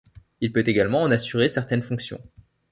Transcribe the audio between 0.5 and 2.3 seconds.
peut également en assurer certaines fonctions.